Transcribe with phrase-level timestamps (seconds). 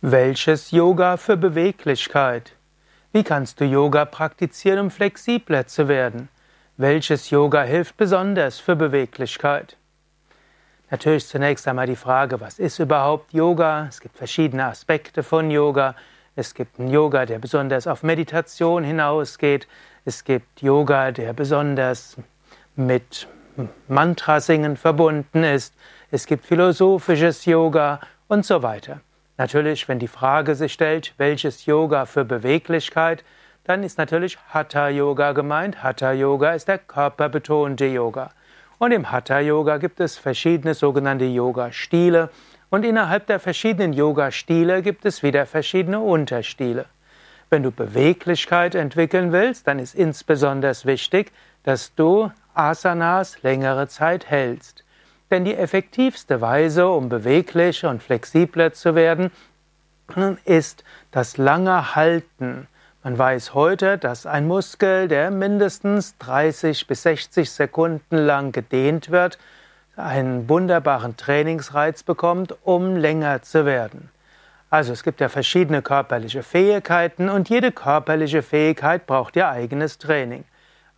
[0.00, 2.52] Welches Yoga für Beweglichkeit?
[3.10, 6.28] Wie kannst du Yoga praktizieren, um flexibler zu werden?
[6.76, 9.76] Welches Yoga hilft besonders für Beweglichkeit?
[10.88, 13.86] Natürlich zunächst einmal die Frage, was ist überhaupt Yoga?
[13.88, 15.96] Es gibt verschiedene Aspekte von Yoga.
[16.36, 19.66] Es gibt einen Yoga, der besonders auf Meditation hinausgeht.
[20.04, 22.16] Es gibt Yoga, der besonders
[22.76, 23.26] mit
[23.88, 25.74] Mantrasingen verbunden ist.
[26.12, 29.00] Es gibt philosophisches Yoga und so weiter.
[29.38, 33.24] Natürlich, wenn die Frage sich stellt, welches Yoga für Beweglichkeit,
[33.62, 35.82] dann ist natürlich Hatha Yoga gemeint.
[35.82, 38.30] Hatha Yoga ist der körperbetonte Yoga.
[38.78, 42.30] Und im Hatha Yoga gibt es verschiedene sogenannte Yoga-Stile.
[42.68, 46.86] Und innerhalb der verschiedenen Yoga-Stile gibt es wieder verschiedene Unterstile.
[47.48, 51.30] Wenn du Beweglichkeit entwickeln willst, dann ist insbesondere wichtig,
[51.62, 54.84] dass du Asanas längere Zeit hältst.
[55.30, 59.30] Denn die effektivste Weise, um beweglich und flexibler zu werden,
[60.44, 62.66] ist das lange Halten.
[63.04, 69.38] Man weiß heute, dass ein Muskel, der mindestens 30 bis 60 Sekunden lang gedehnt wird,
[69.96, 74.10] einen wunderbaren Trainingsreiz bekommt, um länger zu werden.
[74.70, 80.44] Also es gibt ja verschiedene körperliche Fähigkeiten und jede körperliche Fähigkeit braucht ihr eigenes Training.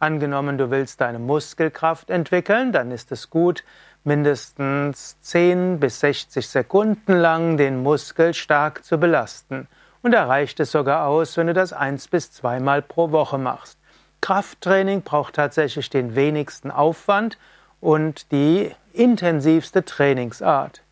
[0.00, 3.64] Angenommen, du willst deine Muskelkraft entwickeln, dann ist es gut,
[4.02, 9.68] mindestens 10 bis 60 Sekunden lang den Muskel stark zu belasten.
[10.00, 13.78] Und da reicht es sogar aus, wenn du das eins bis zweimal pro Woche machst.
[14.22, 17.36] Krafttraining braucht tatsächlich den wenigsten Aufwand
[17.78, 20.82] und die intensivste Trainingsart.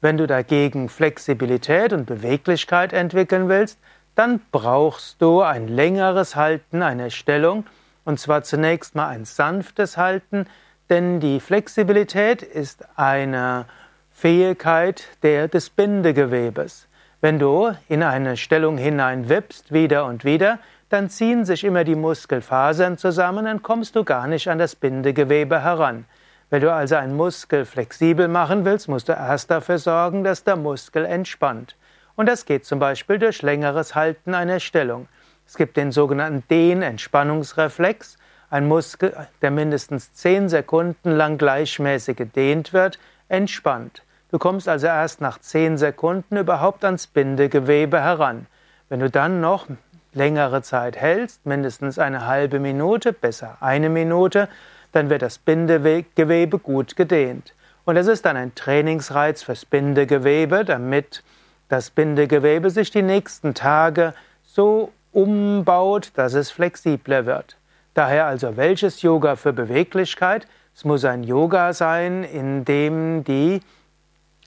[0.00, 3.80] Wenn du dagegen Flexibilität und Beweglichkeit entwickeln willst,
[4.14, 7.64] dann brauchst du ein längeres Halten einer Stellung,
[8.04, 10.46] und zwar zunächst mal ein sanftes Halten,
[10.90, 13.66] denn die Flexibilität ist eine
[14.10, 16.88] Fähigkeit der, des Bindegewebes.
[17.20, 20.58] Wenn du in eine Stellung hinein wippst, wieder und wieder,
[20.88, 25.62] dann ziehen sich immer die Muskelfasern zusammen, dann kommst du gar nicht an das Bindegewebe
[25.62, 26.04] heran.
[26.50, 30.56] Wenn du also einen Muskel flexibel machen willst, musst du erst dafür sorgen, dass der
[30.56, 31.76] Muskel entspannt.
[32.14, 35.08] Und das geht zum Beispiel durch längeres Halten einer Stellung.
[35.52, 38.16] Es gibt den sogenannten Dehnentspannungsreflex.
[38.48, 42.98] Ein Muskel, der mindestens 10 Sekunden lang gleichmäßig gedehnt wird,
[43.28, 44.02] entspannt.
[44.30, 48.46] Du kommst also erst nach 10 Sekunden überhaupt ans Bindegewebe heran.
[48.88, 49.66] Wenn du dann noch
[50.14, 54.48] längere Zeit hältst, mindestens eine halbe Minute, besser eine Minute,
[54.92, 57.52] dann wird das Bindegewebe gut gedehnt.
[57.84, 61.22] Und es ist dann ein Trainingsreiz fürs Bindegewebe, damit
[61.68, 64.14] das Bindegewebe sich die nächsten Tage
[64.44, 67.56] so umbaut, dass es flexibler wird.
[67.94, 70.46] Daher also welches Yoga für Beweglichkeit?
[70.74, 73.60] Es muss ein Yoga sein, in dem die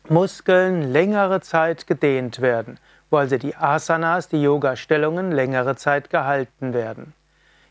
[0.10, 7.14] Muskeln längere Zeit gedehnt werden, wo also die Asanas, die Yoga-Stellungen längere Zeit gehalten werden.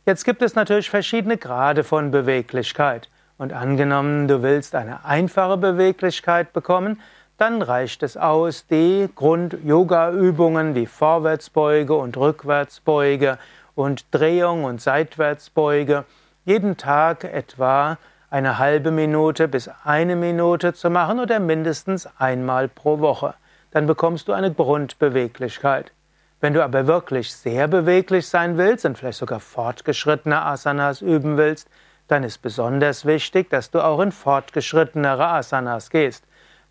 [0.06, 3.08] Jetzt gibt es natürlich verschiedene Grade von Beweglichkeit.
[3.36, 7.00] Und angenommen, du willst eine einfache Beweglichkeit bekommen,
[7.36, 13.38] dann reicht es aus, die Grund-Yoga-Übungen wie Vorwärtsbeuge und Rückwärtsbeuge
[13.74, 16.04] und Drehung und Seitwärtsbeuge
[16.44, 17.98] jeden Tag etwa
[18.30, 23.34] eine halbe Minute bis eine Minute zu machen oder mindestens einmal pro Woche.
[23.72, 25.92] Dann bekommst du eine Grundbeweglichkeit.
[26.40, 31.68] Wenn du aber wirklich sehr beweglich sein willst und vielleicht sogar fortgeschrittene Asanas üben willst,
[32.06, 36.24] dann ist besonders wichtig, dass du auch in fortgeschrittenere Asanas gehst.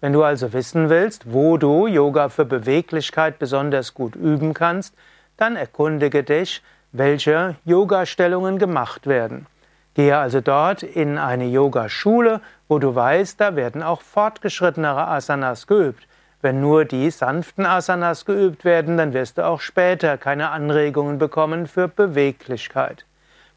[0.03, 4.93] Wenn du also wissen willst, wo du Yoga für Beweglichkeit besonders gut üben kannst,
[5.37, 9.47] dann erkundige dich welche Yoga-Stellungen gemacht werden.
[9.93, 16.05] Gehe also dort in eine Yogaschule, wo du weißt, da werden auch fortgeschrittenere Asanas geübt.
[16.41, 21.65] Wenn nur die sanften Asanas geübt werden, dann wirst du auch später keine Anregungen bekommen
[21.65, 23.05] für Beweglichkeit.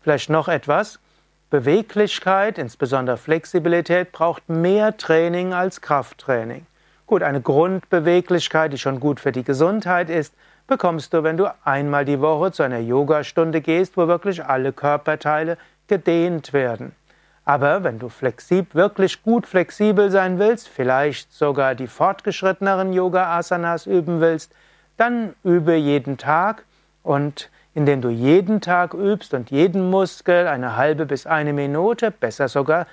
[0.00, 1.00] Vielleicht noch etwas.
[1.48, 6.66] Beweglichkeit, insbesondere Flexibilität, braucht mehr Training als Krafttraining.
[7.06, 10.34] Gut, eine Grundbeweglichkeit, die schon gut für die Gesundheit ist,
[10.66, 15.56] bekommst du, wenn du einmal die Woche zu einer Yogastunde gehst, wo wirklich alle Körperteile
[15.86, 16.96] gedehnt werden.
[17.44, 24.20] Aber wenn du flexib, wirklich gut flexibel sein willst, vielleicht sogar die fortgeschritteneren Yoga-Asanas üben
[24.20, 24.50] willst,
[24.96, 26.64] dann übe jeden Tag
[27.04, 32.48] und indem du jeden Tag übst und jeden Muskel eine halbe bis eine Minute, besser
[32.48, 32.86] sogar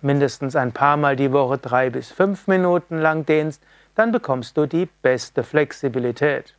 [0.00, 3.60] mindestens ein paar Mal die Woche drei bis fünf Minuten lang dehnst,
[3.96, 6.54] dann bekommst du die beste Flexibilität.